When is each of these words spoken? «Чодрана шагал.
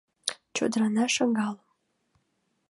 «Чодрана 0.55 1.05
шагал. 1.15 1.55